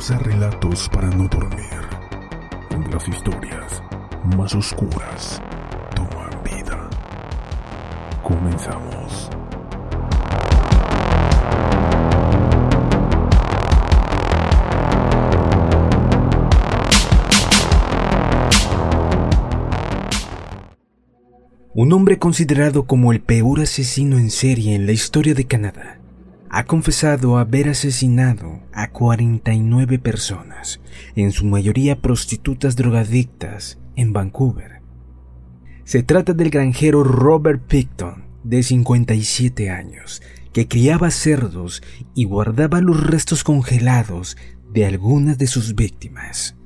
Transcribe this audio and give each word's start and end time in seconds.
Bienvenidos 0.00 0.10
a 0.10 0.18
Relatos 0.18 0.88
para 0.88 1.08
no 1.10 1.28
dormir, 1.28 2.90
las 2.90 3.06
historias 3.06 3.82
más 4.34 4.54
oscuras 4.54 5.42
toman 5.94 6.42
vida. 6.42 6.88
Comenzamos. 8.22 9.28
Un 21.74 21.92
hombre 21.92 22.18
considerado 22.18 22.86
como 22.86 23.12
el 23.12 23.20
peor 23.20 23.60
asesino 23.60 24.16
en 24.16 24.30
serie 24.30 24.74
en 24.74 24.86
la 24.86 24.92
historia 24.92 25.34
de 25.34 25.44
Canadá 25.46 25.99
ha 26.50 26.64
confesado 26.64 27.38
haber 27.38 27.68
asesinado 27.68 28.60
a 28.72 28.90
49 28.90 30.00
personas, 30.00 30.80
en 31.14 31.30
su 31.30 31.46
mayoría 31.46 32.00
prostitutas 32.00 32.74
drogadictas, 32.74 33.78
en 33.94 34.12
Vancouver. 34.12 34.82
Se 35.84 36.02
trata 36.02 36.32
del 36.32 36.50
granjero 36.50 37.04
Robert 37.04 37.62
Picton, 37.68 38.24
de 38.42 38.64
57 38.64 39.70
años, 39.70 40.22
que 40.52 40.66
criaba 40.66 41.12
cerdos 41.12 41.82
y 42.16 42.24
guardaba 42.24 42.80
los 42.80 43.06
restos 43.06 43.44
congelados 43.44 44.36
de 44.72 44.86
algunas 44.86 45.38
de 45.38 45.46
sus 45.46 45.76
víctimas. 45.76 46.56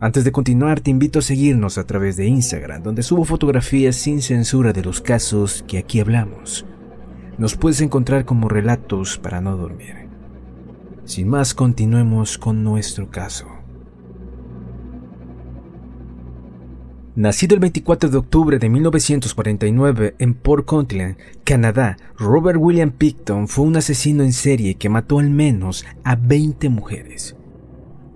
Antes 0.00 0.24
de 0.24 0.32
continuar, 0.32 0.80
te 0.80 0.90
invito 0.90 1.20
a 1.20 1.22
seguirnos 1.22 1.78
a 1.78 1.86
través 1.86 2.18
de 2.18 2.26
Instagram, 2.26 2.82
donde 2.82 3.02
subo 3.02 3.24
fotografías 3.24 3.96
sin 3.96 4.20
censura 4.20 4.74
de 4.74 4.82
los 4.82 5.00
casos 5.00 5.64
que 5.66 5.78
aquí 5.78 6.00
hablamos. 6.00 6.66
Nos 7.36 7.56
puedes 7.56 7.80
encontrar 7.80 8.24
como 8.24 8.48
relatos 8.48 9.18
para 9.18 9.40
no 9.40 9.56
dormir. 9.56 10.08
Sin 11.04 11.28
más, 11.28 11.52
continuemos 11.52 12.38
con 12.38 12.62
nuestro 12.62 13.10
caso. 13.10 13.46
Nacido 17.16 17.54
el 17.54 17.60
24 17.60 18.10
de 18.10 18.16
octubre 18.16 18.58
de 18.58 18.68
1949 18.68 20.14
en 20.18 20.34
Port 20.34 20.64
Contland, 20.64 21.16
Canadá, 21.44 21.96
Robert 22.16 22.58
William 22.60 22.90
Picton 22.90 23.46
fue 23.46 23.64
un 23.64 23.76
asesino 23.76 24.24
en 24.24 24.32
serie 24.32 24.76
que 24.76 24.88
mató 24.88 25.18
al 25.18 25.30
menos 25.30 25.84
a 26.02 26.16
20 26.16 26.68
mujeres. 26.70 27.36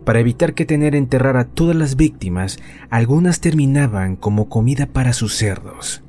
Para 0.05 0.21
evitar 0.21 0.55
que 0.55 0.65
tener 0.65 0.95
enterrar 0.95 1.37
a 1.37 1.45
todas 1.45 1.77
las 1.77 1.97
víctimas, 1.97 2.59
algunas 2.89 3.41
terminaban 3.41 4.17
como 4.17 4.49
comida 4.49 4.87
para 4.87 5.13
sus 5.13 5.35
cerdos. 5.35 6.03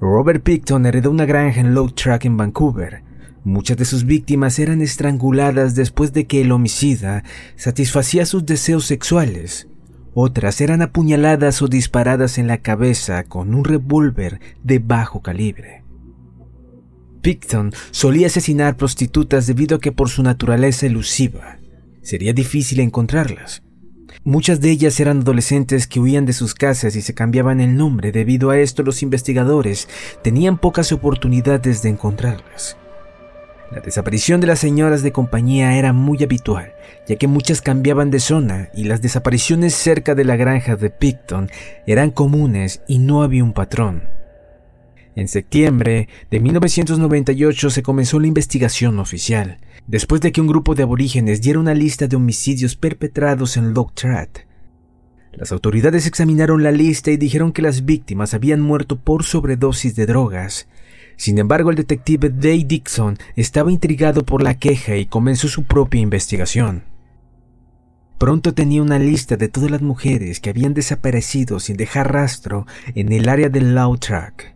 Robert 0.00 0.42
Picton 0.42 0.84
heredó 0.84 1.10
una 1.10 1.24
granja 1.24 1.60
en 1.60 1.74
Low 1.74 1.90
Track 1.90 2.26
en 2.26 2.36
Vancouver. 2.36 3.02
Muchas 3.44 3.76
de 3.76 3.84
sus 3.84 4.04
víctimas 4.04 4.58
eran 4.58 4.82
estranguladas 4.82 5.74
después 5.74 6.12
de 6.12 6.26
que 6.26 6.42
el 6.42 6.52
homicida 6.52 7.24
satisfacía 7.56 8.26
sus 8.26 8.44
deseos 8.44 8.84
sexuales. 8.84 9.68
Otras 10.14 10.60
eran 10.60 10.82
apuñaladas 10.82 11.62
o 11.62 11.68
disparadas 11.68 12.38
en 12.38 12.46
la 12.46 12.58
cabeza 12.58 13.24
con 13.24 13.54
un 13.54 13.64
revólver 13.64 14.40
de 14.62 14.78
bajo 14.78 15.22
calibre. 15.22 15.82
Picton 17.22 17.72
solía 17.90 18.26
asesinar 18.26 18.76
prostitutas 18.76 19.46
debido 19.46 19.76
a 19.76 19.80
que 19.80 19.92
por 19.92 20.08
su 20.08 20.22
naturaleza 20.22 20.86
elusiva 20.86 21.58
sería 22.02 22.32
difícil 22.32 22.80
encontrarlas. 22.80 23.65
Muchas 24.26 24.60
de 24.60 24.72
ellas 24.72 24.98
eran 24.98 25.20
adolescentes 25.20 25.86
que 25.86 26.00
huían 26.00 26.26
de 26.26 26.32
sus 26.32 26.52
casas 26.52 26.96
y 26.96 27.00
se 27.00 27.14
cambiaban 27.14 27.60
el 27.60 27.76
nombre. 27.76 28.10
Debido 28.10 28.50
a 28.50 28.58
esto, 28.58 28.82
los 28.82 29.04
investigadores 29.04 29.88
tenían 30.20 30.58
pocas 30.58 30.90
oportunidades 30.90 31.80
de 31.82 31.90
encontrarlas. 31.90 32.76
La 33.70 33.78
desaparición 33.78 34.40
de 34.40 34.48
las 34.48 34.58
señoras 34.58 35.04
de 35.04 35.12
compañía 35.12 35.78
era 35.78 35.92
muy 35.92 36.24
habitual, 36.24 36.72
ya 37.06 37.14
que 37.14 37.28
muchas 37.28 37.62
cambiaban 37.62 38.10
de 38.10 38.18
zona 38.18 38.68
y 38.74 38.82
las 38.82 39.00
desapariciones 39.00 39.74
cerca 39.76 40.16
de 40.16 40.24
la 40.24 40.34
granja 40.34 40.74
de 40.74 40.90
Picton 40.90 41.48
eran 41.86 42.10
comunes 42.10 42.82
y 42.88 42.98
no 42.98 43.22
había 43.22 43.44
un 43.44 43.52
patrón. 43.52 44.08
En 45.16 45.28
septiembre 45.28 46.10
de 46.30 46.40
1998 46.40 47.70
se 47.70 47.82
comenzó 47.82 48.20
la 48.20 48.26
investigación 48.26 48.98
oficial, 48.98 49.56
después 49.86 50.20
de 50.20 50.30
que 50.30 50.42
un 50.42 50.46
grupo 50.46 50.74
de 50.74 50.82
aborígenes 50.82 51.40
diera 51.40 51.58
una 51.58 51.72
lista 51.72 52.06
de 52.06 52.16
homicidios 52.16 52.76
perpetrados 52.76 53.56
en 53.56 53.72
Trat. 53.94 54.40
Las 55.32 55.52
autoridades 55.52 56.06
examinaron 56.06 56.62
la 56.62 56.70
lista 56.70 57.10
y 57.10 57.16
dijeron 57.16 57.52
que 57.52 57.62
las 57.62 57.86
víctimas 57.86 58.34
habían 58.34 58.60
muerto 58.60 58.98
por 58.98 59.24
sobredosis 59.24 59.96
de 59.96 60.04
drogas. 60.04 60.68
Sin 61.16 61.38
embargo, 61.38 61.70
el 61.70 61.76
detective 61.76 62.28
Dave 62.28 62.64
Dixon 62.66 63.16
estaba 63.36 63.72
intrigado 63.72 64.22
por 64.22 64.42
la 64.42 64.58
queja 64.58 64.96
y 64.96 65.06
comenzó 65.06 65.48
su 65.48 65.64
propia 65.64 66.02
investigación. 66.02 66.84
Pronto 68.18 68.52
tenía 68.52 68.82
una 68.82 68.98
lista 68.98 69.38
de 69.38 69.48
todas 69.48 69.70
las 69.70 69.80
mujeres 69.80 70.40
que 70.40 70.50
habían 70.50 70.74
desaparecido 70.74 71.58
sin 71.58 71.78
dejar 71.78 72.12
rastro 72.12 72.66
en 72.94 73.12
el 73.12 73.30
área 73.30 73.48
del 73.48 73.74
Low 73.74 73.96
Track. 73.96 74.55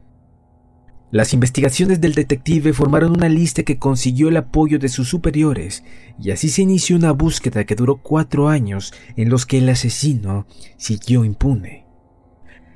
Las 1.12 1.34
investigaciones 1.34 2.00
del 2.00 2.14
detective 2.14 2.72
formaron 2.72 3.10
una 3.16 3.28
lista 3.28 3.64
que 3.64 3.80
consiguió 3.80 4.28
el 4.28 4.36
apoyo 4.36 4.78
de 4.78 4.88
sus 4.88 5.08
superiores, 5.08 5.82
y 6.20 6.30
así 6.30 6.48
se 6.48 6.62
inició 6.62 6.94
una 6.94 7.10
búsqueda 7.10 7.64
que 7.64 7.74
duró 7.74 7.96
cuatro 7.96 8.48
años 8.48 8.94
en 9.16 9.28
los 9.28 9.44
que 9.44 9.58
el 9.58 9.68
asesino 9.68 10.46
siguió 10.76 11.24
impune. 11.24 11.84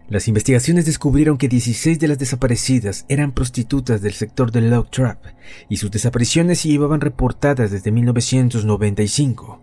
Las 0.08 0.26
investigaciones 0.26 0.84
descubrieron 0.84 1.38
que 1.38 1.48
16 1.48 2.00
de 2.00 2.08
las 2.08 2.18
desaparecidas 2.18 3.06
eran 3.08 3.30
prostitutas 3.32 4.02
del 4.02 4.14
sector 4.14 4.50
del 4.50 4.68
Log 4.68 4.90
Trap, 4.90 5.24
y 5.68 5.76
sus 5.76 5.92
desapariciones 5.92 6.58
se 6.58 6.68
llevaban 6.68 7.00
reportadas 7.00 7.70
desde 7.70 7.92
1995. 7.92 9.60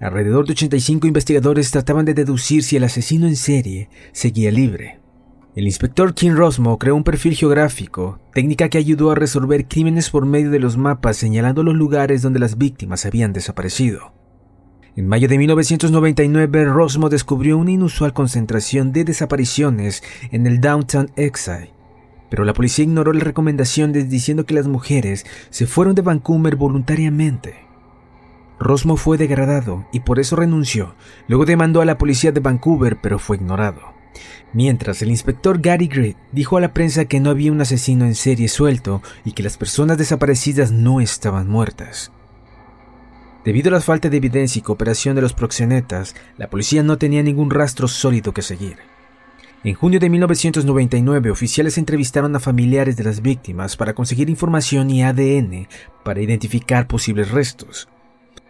Alrededor 0.00 0.44
de 0.44 0.52
85 0.54 1.06
investigadores 1.06 1.70
trataban 1.70 2.04
de 2.04 2.14
deducir 2.14 2.64
si 2.64 2.76
el 2.76 2.82
asesino 2.82 3.28
en 3.28 3.36
serie 3.36 3.88
seguía 4.10 4.50
libre. 4.50 5.01
El 5.54 5.66
inspector 5.66 6.14
Kim 6.14 6.34
Rosmo 6.34 6.78
creó 6.78 6.96
un 6.96 7.04
perfil 7.04 7.34
geográfico, 7.34 8.18
técnica 8.32 8.70
que 8.70 8.78
ayudó 8.78 9.10
a 9.10 9.14
resolver 9.14 9.68
crímenes 9.68 10.08
por 10.08 10.24
medio 10.24 10.50
de 10.50 10.58
los 10.58 10.78
mapas 10.78 11.18
señalando 11.18 11.62
los 11.62 11.74
lugares 11.74 12.22
donde 12.22 12.38
las 12.38 12.56
víctimas 12.56 13.04
habían 13.04 13.34
desaparecido. 13.34 14.14
En 14.96 15.06
mayo 15.06 15.28
de 15.28 15.36
1999, 15.36 16.64
Rosmo 16.64 17.10
descubrió 17.10 17.58
una 17.58 17.70
inusual 17.70 18.14
concentración 18.14 18.94
de 18.94 19.04
desapariciones 19.04 20.02
en 20.30 20.46
el 20.46 20.58
Downtown 20.58 21.10
Exile, 21.16 21.74
pero 22.30 22.46
la 22.46 22.54
policía 22.54 22.86
ignoró 22.86 23.12
las 23.12 23.22
recomendaciones 23.22 24.08
diciendo 24.08 24.46
que 24.46 24.54
las 24.54 24.68
mujeres 24.68 25.26
se 25.50 25.66
fueron 25.66 25.94
de 25.94 26.00
Vancouver 26.00 26.56
voluntariamente. 26.56 27.56
Rosmo 28.58 28.96
fue 28.96 29.18
degradado 29.18 29.84
y 29.92 30.00
por 30.00 30.18
eso 30.18 30.34
renunció. 30.34 30.94
Luego 31.28 31.44
demandó 31.44 31.82
a 31.82 31.84
la 31.84 31.98
policía 31.98 32.32
de 32.32 32.40
Vancouver, 32.40 33.00
pero 33.02 33.18
fue 33.18 33.36
ignorado. 33.36 34.01
Mientras 34.52 35.00
el 35.02 35.10
inspector 35.10 35.60
Gary 35.60 35.86
Grid 35.86 36.16
dijo 36.32 36.56
a 36.56 36.60
la 36.60 36.74
prensa 36.74 37.06
que 37.06 37.20
no 37.20 37.30
había 37.30 37.52
un 37.52 37.60
asesino 37.60 38.04
en 38.04 38.14
serie 38.14 38.48
suelto 38.48 39.02
y 39.24 39.32
que 39.32 39.42
las 39.42 39.56
personas 39.56 39.98
desaparecidas 39.98 40.72
no 40.72 41.00
estaban 41.00 41.48
muertas. 41.48 42.12
Debido 43.44 43.70
a 43.70 43.72
la 43.72 43.80
falta 43.80 44.08
de 44.08 44.18
evidencia 44.18 44.60
y 44.60 44.62
cooperación 44.62 45.16
de 45.16 45.22
los 45.22 45.32
proxenetas, 45.32 46.14
la 46.36 46.48
policía 46.48 46.82
no 46.82 46.98
tenía 46.98 47.22
ningún 47.22 47.50
rastro 47.50 47.88
sólido 47.88 48.32
que 48.32 48.42
seguir. 48.42 48.76
En 49.64 49.74
junio 49.74 50.00
de 50.00 50.10
1999, 50.10 51.30
oficiales 51.30 51.78
entrevistaron 51.78 52.34
a 52.34 52.40
familiares 52.40 52.96
de 52.96 53.04
las 53.04 53.22
víctimas 53.22 53.76
para 53.76 53.94
conseguir 53.94 54.28
información 54.28 54.90
y 54.90 55.02
ADN 55.02 55.68
para 56.04 56.20
identificar 56.20 56.86
posibles 56.88 57.30
restos. 57.30 57.88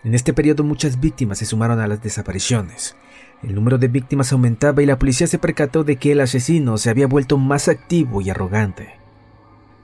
En 0.05 0.15
este 0.15 0.33
periodo 0.33 0.65
muchas 0.65 1.01
víctimas 1.01 1.39
se 1.39 1.47
sumaron 1.47 1.81
a 1.81 1.87
las 1.87 2.03
desapariciones. 2.03 2.97
El 3.43 3.57
número 3.57 3.77
de 3.77 3.89
víctimas 3.89 4.33
aumentaba 4.33 4.83
y 4.83 4.87
la 4.87 4.99
policía 4.99 5.27
se 5.27 5.39
percató 5.39 5.83
de 5.83 5.97
que 5.97 6.13
el 6.13 6.21
asesino 6.21 6.79
se 6.79 6.91
había 6.91 7.09
vuelto 7.09 7.39
más 7.39 7.67
activo 7.67 8.21
y 8.21 8.31
arrogante. 8.31 8.95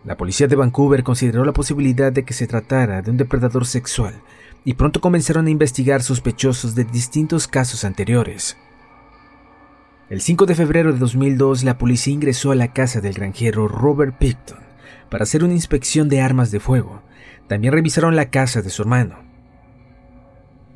La 0.05 0.17
policía 0.17 0.47
de 0.47 0.55
Vancouver 0.55 1.03
consideró 1.03 1.45
la 1.45 1.53
posibilidad 1.53 2.13
de 2.13 2.25
que 2.25 2.35
se 2.35 2.47
tratara 2.47 3.03
de 3.03 3.11
un 3.11 3.17
depredador 3.17 3.67
sexual 3.67 4.15
y 4.65 4.75
pronto 4.75 5.01
comenzaron 5.01 5.47
a 5.47 5.51
investigar 5.51 6.03
sospechosos 6.03 6.75
de 6.75 6.85
distintos 6.85 7.49
casos 7.49 7.85
anteriores. 7.85 8.57
El 10.09 10.21
5 10.21 10.47
de 10.47 10.55
febrero 10.55 10.93
de 10.93 10.99
2002, 10.99 11.65
la 11.65 11.79
policía 11.79 12.15
ingresó 12.15 12.53
a 12.53 12.55
la 12.55 12.73
casa 12.73 13.01
del 13.01 13.15
granjero 13.15 13.67
Robert 13.67 14.17
Picton 14.19 14.59
para 15.11 15.25
hacer 15.25 15.43
una 15.45 15.53
inspección 15.55 16.09
de 16.09 16.21
armas 16.21 16.51
de 16.51 16.61
fuego. 16.61 17.03
También 17.49 17.73
revisaron 17.73 18.15
la 18.15 18.31
casa 18.31 18.63
de 18.63 18.71
su 18.71 18.83
hermano. 18.83 19.28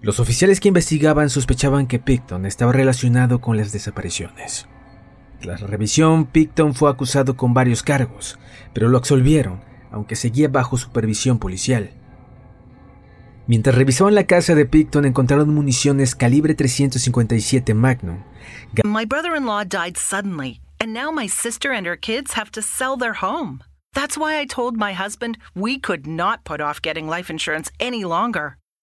Los 0.02 0.19
oficiales 0.19 0.58
que 0.58 0.66
investigaban 0.66 1.31
sospechaban 1.31 1.87
que 1.87 2.00
Picton 2.00 2.44
estaba 2.44 2.72
relacionado 2.72 3.40
con 3.40 3.56
las 3.56 3.70
desapariciones. 3.70 4.66
Tras 5.40 5.60
la 5.60 5.69
revisión, 5.69 6.26
Picton 6.26 6.75
fue 6.75 6.90
acusado 6.90 7.37
con 7.37 7.54
varios 7.54 7.84
cargos, 7.84 8.37
pero 8.75 8.88
lo 8.88 8.99
absolvieron, 8.99 9.60
aunque 9.93 10.16
seguía 10.16 10.49
bajo 10.49 10.76
supervisión 10.76 11.38
policial. 11.38 11.93
Mientras 13.46 13.76
revisaban 13.76 14.16
la 14.16 14.26
casa 14.26 14.56
de 14.56 14.66
Picton 14.66 15.04
encontraron 15.04 15.54
municiones 15.54 16.16
calibre 16.16 16.54
357 16.54 17.72
Magnum. 17.72 18.25
My 18.84 19.04
brother 19.04 19.37
in 19.37 19.46
law 19.46 19.62
died 19.62 19.96
suddenly, 19.96 20.60
and 20.81 20.93
now 20.93 21.12
my 21.12 21.28
sister 21.28 21.72
and 21.72 21.87
her 21.87 21.99
kids 21.99 22.32
have 22.34 22.50
to 22.52 22.60
sell 22.60 22.96
their 22.99 23.14
home. 23.14 23.60
That's 23.94 24.16
why 24.16 24.40
I 24.40 24.46
told 24.46 24.76
my 24.76 24.94
husband 24.94 25.38
we 25.54 25.78
could 25.78 26.08
not 26.08 26.43
put 26.44 26.60
off 26.60 26.81
getting 26.82 27.08
life 27.08 27.31
insurance 27.31 27.70
any 27.78 28.04
longer. 28.04 28.56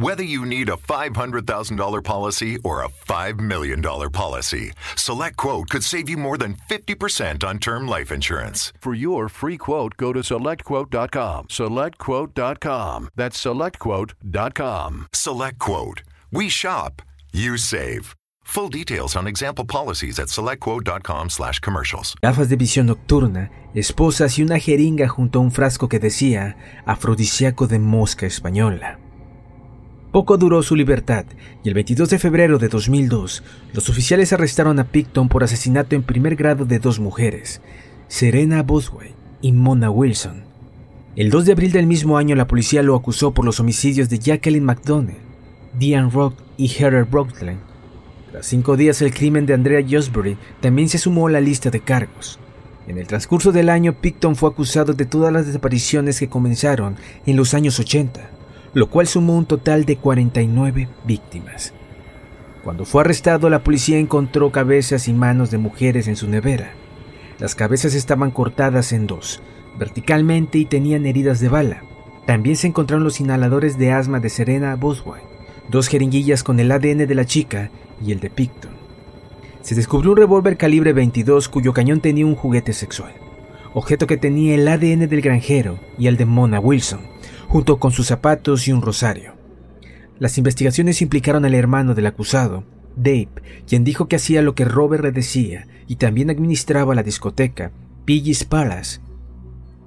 Whether 0.00 0.22
you 0.22 0.46
need 0.46 0.70
a 0.70 0.78
$500,000 0.78 2.02
policy 2.02 2.58
or 2.64 2.82
a 2.82 2.88
$5 2.88 3.38
million 3.38 3.82
policy, 3.82 4.72
Select 4.96 5.36
Quote 5.36 5.68
could 5.68 5.84
save 5.84 6.08
you 6.08 6.16
more 6.16 6.38
than 6.38 6.54
50% 6.70 7.44
on 7.44 7.58
term 7.58 7.86
life 7.86 8.10
insurance. 8.10 8.72
For 8.80 8.94
your 8.94 9.28
free 9.28 9.58
quote, 9.58 9.98
go 9.98 10.14
to 10.14 10.20
selectquote.com. 10.20 11.48
Selectquote.com. 11.48 13.10
That's 13.14 13.44
selectquote.com. 13.44 15.06
Select 15.12 15.58
Quote. 15.58 16.02
We 16.32 16.48
shop, 16.48 17.02
you 17.34 17.58
save. 17.58 18.16
Full 18.44 18.70
details 18.70 19.14
on 19.14 19.26
example 19.26 19.66
policies 19.66 20.18
at 20.18 20.28
selectquote.com 20.28 21.28
slash 21.28 21.60
commercials. 21.60 22.14
Gafas 22.22 22.48
de 22.48 22.56
visión 22.56 22.86
nocturna, 22.86 23.50
esposas 23.74 24.38
y 24.38 24.44
una 24.44 24.58
jeringa 24.58 25.08
junto 25.08 25.40
a 25.40 25.42
un 25.42 25.50
frasco 25.50 25.90
que 25.90 25.98
decía 25.98 26.56
afrodisíaco 26.86 27.66
de 27.66 27.78
mosca 27.78 28.24
española. 28.24 28.98
Poco 30.12 30.36
duró 30.36 30.60
su 30.64 30.74
libertad 30.74 31.24
y 31.62 31.68
el 31.68 31.74
22 31.74 32.10
de 32.10 32.18
febrero 32.18 32.58
de 32.58 32.68
2002 32.68 33.44
los 33.72 33.88
oficiales 33.88 34.32
arrestaron 34.32 34.80
a 34.80 34.84
Picton 34.84 35.28
por 35.28 35.44
asesinato 35.44 35.94
en 35.94 36.02
primer 36.02 36.34
grado 36.34 36.64
de 36.64 36.80
dos 36.80 36.98
mujeres, 36.98 37.60
Serena 38.08 38.64
Bosway 38.64 39.14
y 39.40 39.52
Mona 39.52 39.88
Wilson. 39.88 40.42
El 41.14 41.30
2 41.30 41.46
de 41.46 41.52
abril 41.52 41.70
del 41.70 41.86
mismo 41.86 42.18
año 42.18 42.34
la 42.34 42.48
policía 42.48 42.82
lo 42.82 42.96
acusó 42.96 43.32
por 43.32 43.44
los 43.44 43.60
homicidios 43.60 44.08
de 44.08 44.18
Jacqueline 44.18 44.64
McDonnell, 44.64 45.18
Diane 45.78 46.10
Rock 46.10 46.34
y 46.56 46.66
Heather 46.66 47.04
Brooklyn. 47.04 47.58
Tras 48.32 48.46
cinco 48.46 48.76
días 48.76 49.00
el 49.02 49.14
crimen 49.14 49.46
de 49.46 49.54
Andrea 49.54 49.84
Josbury 49.88 50.36
también 50.60 50.88
se 50.88 50.98
sumó 50.98 51.28
a 51.28 51.30
la 51.30 51.40
lista 51.40 51.70
de 51.70 51.80
cargos. 51.80 52.40
En 52.88 52.98
el 52.98 53.06
transcurso 53.06 53.52
del 53.52 53.68
año, 53.68 54.00
Picton 54.00 54.34
fue 54.34 54.50
acusado 54.50 54.92
de 54.92 55.06
todas 55.06 55.32
las 55.32 55.46
desapariciones 55.46 56.18
que 56.18 56.28
comenzaron 56.28 56.96
en 57.26 57.36
los 57.36 57.54
años 57.54 57.78
80, 57.78 58.39
lo 58.74 58.88
cual 58.88 59.06
sumó 59.06 59.36
un 59.36 59.46
total 59.46 59.84
de 59.84 59.96
49 59.96 60.88
víctimas. 61.04 61.72
Cuando 62.62 62.84
fue 62.84 63.02
arrestado, 63.02 63.48
la 63.48 63.64
policía 63.64 63.98
encontró 63.98 64.52
cabezas 64.52 65.08
y 65.08 65.12
manos 65.12 65.50
de 65.50 65.58
mujeres 65.58 66.08
en 66.08 66.16
su 66.16 66.28
nevera. 66.28 66.72
Las 67.38 67.54
cabezas 67.54 67.94
estaban 67.94 68.30
cortadas 68.30 68.92
en 68.92 69.06
dos, 69.06 69.42
verticalmente 69.78 70.58
y 70.58 70.66
tenían 70.66 71.06
heridas 71.06 71.40
de 71.40 71.48
bala. 71.48 71.82
También 72.26 72.56
se 72.56 72.66
encontraron 72.66 73.02
los 73.02 73.18
inhaladores 73.20 73.78
de 73.78 73.92
asma 73.92 74.20
de 74.20 74.28
Serena 74.28 74.76
Boswell, 74.76 75.22
dos 75.70 75.88
jeringuillas 75.88 76.44
con 76.44 76.60
el 76.60 76.70
ADN 76.70 77.06
de 77.06 77.14
la 77.14 77.24
chica 77.24 77.70
y 78.04 78.12
el 78.12 78.20
de 78.20 78.30
Picton. 78.30 78.72
Se 79.62 79.74
descubrió 79.74 80.12
un 80.12 80.18
revólver 80.18 80.56
calibre 80.56 80.92
22 80.92 81.48
cuyo 81.48 81.72
cañón 81.72 82.00
tenía 82.00 82.26
un 82.26 82.34
juguete 82.34 82.72
sexual, 82.72 83.12
objeto 83.72 84.06
que 84.06 84.16
tenía 84.16 84.54
el 84.54 84.68
ADN 84.68 85.08
del 85.08 85.22
granjero 85.22 85.78
y 85.98 86.08
el 86.08 86.16
de 86.16 86.26
Mona 86.26 86.60
Wilson, 86.60 87.00
junto 87.50 87.80
con 87.80 87.90
sus 87.90 88.06
zapatos 88.06 88.68
y 88.68 88.72
un 88.72 88.80
rosario. 88.80 89.34
Las 90.20 90.38
investigaciones 90.38 91.02
implicaron 91.02 91.44
al 91.44 91.54
hermano 91.54 91.96
del 91.96 92.06
acusado, 92.06 92.62
Dave, 92.94 93.28
quien 93.66 93.82
dijo 93.82 94.06
que 94.06 94.14
hacía 94.14 94.40
lo 94.40 94.54
que 94.54 94.64
Robert 94.64 95.02
le 95.02 95.10
decía 95.10 95.66
y 95.88 95.96
también 95.96 96.30
administraba 96.30 96.94
la 96.94 97.02
discoteca 97.02 97.72
Piggy's 98.04 98.44
Palace. 98.44 99.00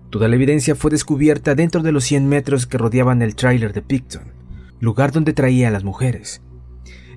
Toda 0.09 0.27
la 0.27 0.35
evidencia 0.35 0.75
fue 0.75 0.91
descubierta 0.91 1.55
dentro 1.55 1.81
de 1.81 1.93
los 1.93 2.03
100 2.03 2.27
metros 2.27 2.67
que 2.67 2.77
rodeaban 2.77 3.21
el 3.21 3.33
tráiler 3.35 3.71
de 3.71 3.81
Picton, 3.81 4.33
lugar 4.81 5.13
donde 5.13 5.31
traía 5.31 5.69
a 5.69 5.71
las 5.71 5.85
mujeres. 5.85 6.41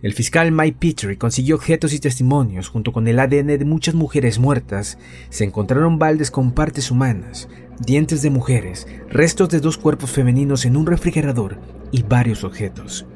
El 0.03 0.13
fiscal 0.13 0.53
Mike 0.53 0.77
Petrie 0.79 1.17
consiguió 1.17 1.57
objetos 1.57 1.95
y 1.95 1.99
testimonios 1.99 2.69
junto 2.69 2.93
con 2.93 3.09
el 3.09 3.19
ADN 3.19 3.59
de 3.59 3.65
muchas 3.65 3.95
mujeres 3.95 4.39
muertas. 4.39 4.99
Se 5.31 5.45
encontraron 5.45 5.99
baldes 5.99 6.31
con 6.31 6.53
partes 6.53 6.91
humanas, 6.91 7.49
dientes 7.81 8.23
de 8.23 8.31
mujeres, 8.31 8.87
restos 9.09 9.49
de 9.49 9.61
dos 9.61 9.79
cuerpos 9.79 10.11
femeninos 10.11 10.67
en 10.67 10.77
un 10.77 10.87
refrigerador 10.87 11.59
y 11.93 12.03
varios 12.03 12.45
objetos. 12.45 13.07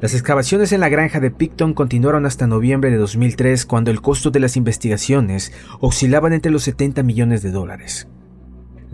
Las 0.00 0.14
excavaciones 0.14 0.72
en 0.72 0.80
la 0.80 0.88
granja 0.88 1.20
de 1.20 1.30
Picton 1.30 1.72
continuaron 1.72 2.26
hasta 2.26 2.46
noviembre 2.46 2.90
de 2.90 2.96
2003 2.96 3.64
cuando 3.64 3.90
el 3.90 4.00
costo 4.00 4.30
de 4.30 4.40
las 4.40 4.56
investigaciones 4.56 5.52
oscilaban 5.80 6.32
entre 6.32 6.52
los 6.52 6.62
70 6.64 7.02
millones 7.02 7.42
de 7.42 7.50
dólares. 7.50 8.08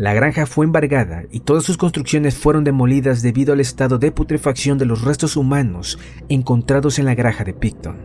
La 0.00 0.14
granja 0.14 0.46
fue 0.46 0.64
embargada 0.64 1.24
y 1.30 1.40
todas 1.40 1.62
sus 1.62 1.76
construcciones 1.76 2.34
fueron 2.34 2.64
demolidas 2.64 3.20
debido 3.20 3.52
al 3.52 3.60
estado 3.60 3.98
de 3.98 4.10
putrefacción 4.10 4.78
de 4.78 4.86
los 4.86 5.02
restos 5.02 5.36
humanos 5.36 5.98
encontrados 6.30 6.98
en 6.98 7.04
la 7.04 7.14
granja 7.14 7.44
de 7.44 7.52
Picton. 7.52 7.98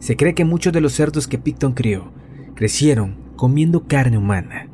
Se 0.00 0.16
cree 0.16 0.34
que 0.34 0.44
muchos 0.44 0.72
de 0.72 0.80
los 0.80 0.92
cerdos 0.92 1.28
que 1.28 1.38
Picton 1.38 1.74
crió 1.74 2.10
crecieron 2.56 3.14
comiendo 3.36 3.86
carne 3.86 4.18
humana. 4.18 4.70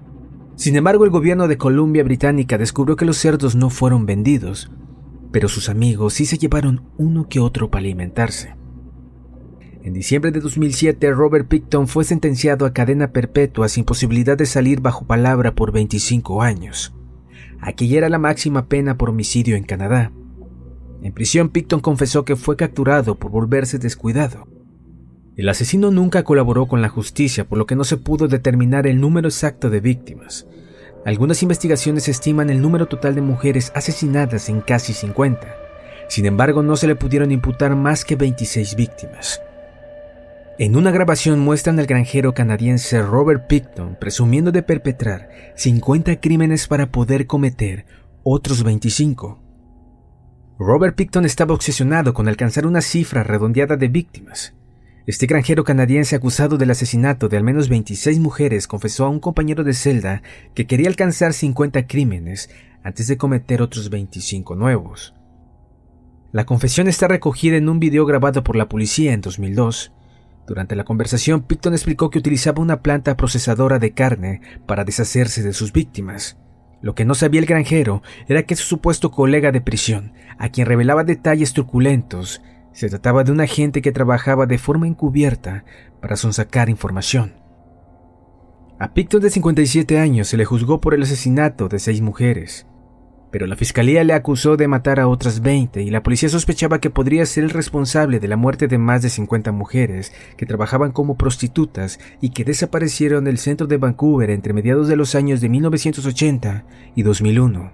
Sin 0.57 0.77
embargo, 0.77 1.05
el 1.05 1.11
gobierno 1.11 1.47
de 1.47 1.59
Columbia 1.59 2.05
Británica 2.05 2.57
descubrió 2.57 2.97
que 2.97 3.05
los 3.05 3.19
cerdos 3.19 3.55
no 3.55 3.69
fueron 3.69 4.07
vendidos, 4.07 4.71
pero 5.31 5.47
sus 5.47 5.69
amigos 5.69 6.15
sí 6.15 6.25
se 6.25 6.39
llevaron 6.39 6.85
uno 6.97 7.29
que 7.29 7.39
otro 7.39 7.71
para 7.71 7.81
alimentarse. 7.81 8.55
En 9.83 9.95
diciembre 9.95 10.33
de 10.33 10.41
2007, 10.41 11.13
Robert 11.13 11.47
Picton 11.47 11.87
fue 11.87 12.05
sentenciado 12.05 12.67
a 12.67 12.73
cadena 12.73 13.13
perpetua 13.13 13.69
sin 13.69 13.85
posibilidad 13.85 14.37
de 14.37 14.47
salir 14.47 14.81
bajo 14.81 15.07
palabra 15.07 15.55
por 15.55 15.71
25 15.73 16.43
años. 16.43 16.93
Aquella 17.61 17.99
era 17.99 18.09
la 18.09 18.19
máxima 18.19 18.67
pena 18.67 18.99
por 18.99 19.11
homicidio 19.11 19.57
en 19.57 19.65
Canadá. 19.65 20.13
En 21.03 21.13
prisión, 21.13 21.51
Picton 21.51 21.81
confesó 21.81 22.25
que 22.25 22.35
fue 22.35 22.57
capturado 22.57 23.15
por 23.15 23.31
volverse 23.31 23.79
descuidado. 23.79 24.49
El 25.37 25.49
asesino 25.49 25.93
nunca 25.93 26.25
colaboró 26.25 26.67
con 26.67 26.83
la 26.83 26.89
justicia, 26.89 27.49
por 27.49 27.59
lo 27.59 27.67
que 27.67 27.77
no 27.77 27.85
se 27.85 27.97
pudo 27.97 28.27
determinar 28.27 28.89
el 28.89 29.01
número 29.01 29.29
exacto 29.29 29.71
de 29.71 29.79
víctimas. 29.79 30.49
Algunas 31.07 31.43
investigaciones 31.45 32.09
estiman 32.09 32.51
el 32.51 32.61
número 32.61 32.87
total 32.87 33.15
de 33.15 33.23
mujeres 33.23 33.71
asesinadas 33.77 34.49
en 34.49 34.61
casi 34.61 34.93
50. 34.93 35.47
Sin 36.09 36.27
embargo, 36.27 36.65
no 36.65 36.75
se 36.77 36.89
le 36.89 36.97
pudieron 36.97 37.31
imputar 37.31 37.77
más 37.77 38.05
que 38.05 38.17
26 38.17 38.75
víctimas. 38.75 39.41
En 40.61 40.75
una 40.75 40.91
grabación 40.91 41.39
muestran 41.39 41.79
al 41.79 41.87
granjero 41.87 42.35
canadiense 42.35 43.01
Robert 43.01 43.47
Picton 43.47 43.97
presumiendo 44.01 44.51
de 44.51 44.65
perpetrar 44.65 45.29
50 45.55 46.19
crímenes 46.19 46.67
para 46.67 46.91
poder 46.91 47.29
cometer 47.29 47.87
otros 48.25 48.65
25. 48.65 49.41
Robert 50.59 50.97
Picton 50.97 51.25
estaba 51.25 51.55
obsesionado 51.55 52.13
con 52.13 52.27
alcanzar 52.27 52.67
una 52.67 52.81
cifra 52.81 53.23
redondeada 53.23 53.77
de 53.77 53.87
víctimas. 53.87 54.57
Este 55.07 55.27
granjero 55.27 55.63
canadiense 55.63 56.17
acusado 56.17 56.59
del 56.59 56.73
asesinato 56.73 57.29
de 57.29 57.37
al 57.37 57.45
menos 57.45 57.69
26 57.69 58.19
mujeres 58.19 58.67
confesó 58.67 59.05
a 59.05 59.11
un 59.11 59.21
compañero 59.21 59.63
de 59.63 59.75
celda 59.75 60.23
que 60.57 60.67
quería 60.67 60.89
alcanzar 60.89 61.35
50 61.35 61.87
crímenes 61.87 62.51
antes 62.83 63.07
de 63.07 63.17
cometer 63.17 63.63
otros 63.63 63.91
25 63.91 64.57
nuevos. 64.57 65.15
La 66.33 66.47
confesión 66.47 66.89
está 66.89 67.07
recogida 67.07 67.57
en 67.57 67.69
un 67.69 67.79
video 67.79 68.05
grabado 68.07 68.43
por 68.43 68.57
la 68.57 68.69
policía 68.69 69.13
en 69.13 69.21
2002. 69.21 69.93
Durante 70.49 70.75
la 70.75 70.85
conversación, 70.85 71.43
Picton 71.43 71.75
explicó 71.75 72.09
que 72.09 72.19
utilizaba 72.19 72.63
una 72.63 72.81
planta 72.81 73.19
procesadora 73.19 73.79
de 73.79 73.93
carne 73.93 74.41
para 74.67 74.85
deshacerse 74.85 75.43
de 75.43 75.53
sus 75.53 75.75
víctimas. 75.75 76.39
Lo 76.81 76.95
que 76.95 77.05
no 77.05 77.15
sabía 77.15 77.41
el 77.41 77.47
granjero 77.47 78.03
era 78.29 78.45
que 78.45 78.57
su 78.57 78.65
supuesto 78.65 79.11
colega 79.11 79.53
de 79.53 79.61
prisión, 79.61 80.15
a 80.39 80.49
quien 80.49 80.67
revelaba 80.67 81.05
detalles 81.05 81.53
truculentos, 81.53 82.41
se 82.73 82.89
trataba 82.89 83.25
de 83.25 83.33
un 83.33 83.43
agente 83.43 83.83
que 83.83 83.93
trabajaba 83.93 84.47
de 84.47 84.57
forma 84.57 84.87
encubierta 84.87 85.65
para 86.01 86.17
sonsacar 86.17 86.71
información. 86.71 87.35
A 88.79 88.95
Picton 88.95 89.21
de 89.21 89.29
57 89.29 89.99
años 89.99 90.29
se 90.29 90.39
le 90.39 90.47
juzgó 90.47 90.81
por 90.81 90.95
el 90.95 91.03
asesinato 91.03 91.69
de 91.69 91.79
seis 91.79 92.01
mujeres, 92.01 92.67
pero 93.31 93.47
la 93.47 93.57
fiscalía 93.57 94.05
le 94.05 94.15
acusó 94.15 94.57
de 94.57 94.69
matar 94.69 95.01
a 95.01 95.09
otras 95.09 95.41
20 95.41 95.83
y 95.83 95.91
la 95.91 96.03
policía 96.03 96.29
sospechaba 96.29 96.81
que 96.81 96.91
podría 96.91 97.27
ser 97.27 97.45
el 97.45 97.51
responsable 97.51 98.21
de 98.21 98.29
la 98.29 98.37
muerte 98.37 98.69
de 98.69 98.79
más 98.79 99.03
de 99.03 99.11
50 99.11 99.53
mujeres 99.53 100.13
que 100.37 100.47
trabajaban 100.47 100.93
como 100.93 101.17
prostitutas 101.17 101.99
y 102.21 102.31
que 102.31 102.45
desaparecieron 102.45 103.25
del 103.25 103.39
centro 103.39 103.67
de 103.67 103.77
Vancouver 103.77 104.31
entre 104.31 104.53
mediados 104.53 104.89
de 104.89 104.97
los 104.97 105.15
años 105.15 105.41
de 105.41 105.49
1980 105.49 106.65
y 106.95 107.03
2001. 107.03 107.73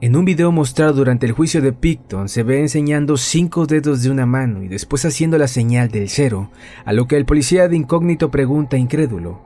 En 0.00 0.16
un 0.16 0.24
video 0.26 0.52
mostrado 0.52 0.92
durante 0.92 1.24
el 1.24 1.32
juicio 1.32 1.62
de 1.62 1.72
Picton 1.72 2.28
se 2.28 2.42
ve 2.42 2.60
enseñando 2.60 3.16
cinco 3.16 3.64
dedos 3.64 4.02
de 4.02 4.10
una 4.10 4.26
mano 4.26 4.62
y 4.62 4.68
después 4.68 5.04
haciendo 5.06 5.38
la 5.38 5.48
señal 5.48 5.88
del 5.88 6.10
cero, 6.10 6.50
a 6.84 6.92
lo 6.92 7.06
que 7.06 7.16
el 7.16 7.24
policía 7.24 7.68
de 7.68 7.76
incógnito 7.76 8.30
pregunta 8.30 8.76
incrédulo, 8.76 9.40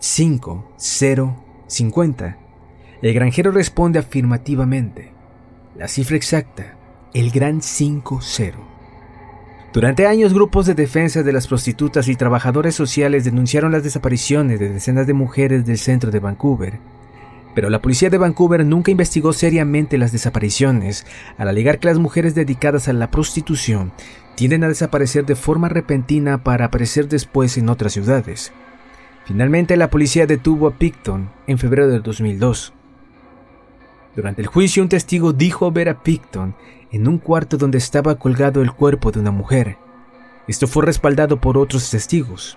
5, 0.00 0.74
0, 0.76 1.44
50. 1.66 2.43
El 3.04 3.12
granjero 3.12 3.50
responde 3.50 3.98
afirmativamente. 3.98 5.12
La 5.76 5.88
cifra 5.88 6.16
exacta, 6.16 6.74
el 7.12 7.30
gran 7.30 7.60
5-0. 7.60 8.54
Durante 9.74 10.06
años, 10.06 10.32
grupos 10.32 10.64
de 10.64 10.74
defensa 10.74 11.22
de 11.22 11.30
las 11.34 11.46
prostitutas 11.46 12.08
y 12.08 12.16
trabajadores 12.16 12.74
sociales 12.74 13.26
denunciaron 13.26 13.72
las 13.72 13.82
desapariciones 13.82 14.58
de 14.58 14.70
decenas 14.70 15.06
de 15.06 15.12
mujeres 15.12 15.66
del 15.66 15.76
centro 15.76 16.10
de 16.10 16.18
Vancouver. 16.18 16.78
Pero 17.54 17.68
la 17.68 17.82
policía 17.82 18.08
de 18.08 18.16
Vancouver 18.16 18.64
nunca 18.64 18.90
investigó 18.90 19.34
seriamente 19.34 19.98
las 19.98 20.10
desapariciones, 20.10 21.04
al 21.36 21.48
alegar 21.48 21.80
que 21.80 21.88
las 21.88 21.98
mujeres 21.98 22.34
dedicadas 22.34 22.88
a 22.88 22.94
la 22.94 23.10
prostitución 23.10 23.92
tienden 24.34 24.64
a 24.64 24.68
desaparecer 24.68 25.26
de 25.26 25.36
forma 25.36 25.68
repentina 25.68 26.42
para 26.42 26.64
aparecer 26.64 27.06
después 27.06 27.58
en 27.58 27.68
otras 27.68 27.92
ciudades. 27.92 28.54
Finalmente, 29.26 29.76
la 29.76 29.90
policía 29.90 30.24
detuvo 30.24 30.68
a 30.68 30.78
Picton 30.78 31.28
en 31.46 31.58
febrero 31.58 31.88
del 31.88 32.02
2002. 32.02 32.73
Durante 34.16 34.42
el 34.42 34.46
juicio, 34.46 34.82
un 34.82 34.88
testigo 34.88 35.32
dijo 35.32 35.72
ver 35.72 35.88
a 35.88 36.02
Picton 36.02 36.54
en 36.92 37.08
un 37.08 37.18
cuarto 37.18 37.56
donde 37.56 37.78
estaba 37.78 38.14
colgado 38.14 38.62
el 38.62 38.72
cuerpo 38.72 39.10
de 39.10 39.20
una 39.20 39.32
mujer. 39.32 39.76
Esto 40.46 40.68
fue 40.68 40.84
respaldado 40.84 41.40
por 41.40 41.58
otros 41.58 41.90
testigos. 41.90 42.56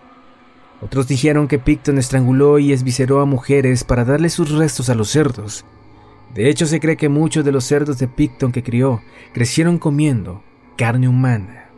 Otros 0.82 1.08
dijeron 1.08 1.48
que 1.48 1.58
Picton 1.58 1.98
estranguló 1.98 2.60
y 2.60 2.72
esviceró 2.72 3.22
a 3.22 3.26
mujeres 3.26 3.84
para 3.84 4.06
darle 4.06 4.30
sus 4.30 4.52
restos 4.52 4.90
a 4.90 4.96
los 4.96 5.10
cerdos. 5.10 5.66
De 6.36 6.50
hecho, 6.50 6.68
se 6.68 6.80
cree 6.80 6.98
que 6.98 7.10
muchos 7.10 7.44
de 7.44 7.52
los 7.52 7.64
cerdos 7.64 7.98
de 7.98 8.08
Picton 8.08 8.52
que 8.52 8.62
crió 8.62 9.02
crecieron 9.34 9.80
comiendo 9.80 10.44
carne 10.76 11.08
humana. 11.08 11.70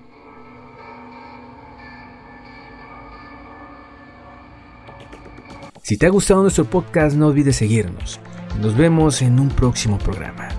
Si 5.81 5.98
te 5.98 6.05
ha 6.05 6.09
gustado 6.09 6.41
nuestro 6.41 6.65
podcast, 6.65 7.15
no 7.15 7.27
olvides 7.27 7.55
seguirnos. 7.55 8.19
Nos 8.62 8.75
vemos 8.75 9.22
en 9.22 9.39
un 9.39 9.50
próximo 9.50 9.98
programa. 9.98 10.50